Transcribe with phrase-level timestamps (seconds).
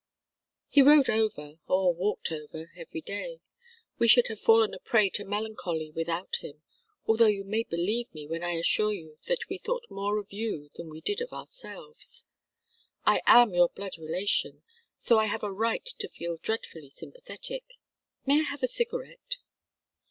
[0.67, 3.39] "He rode over, or walked over, every day.
[3.99, 6.63] We should have fallen a prey to melancholy without him,
[7.05, 10.71] although you may believe me when I assure you that we thought more of you
[10.73, 12.25] than we did of ourselves.
[13.05, 14.63] I am your own blood relation,
[14.97, 17.63] so I have a right to feel dreadfully sympathetic
[18.25, 19.37] may I have a cigarette?"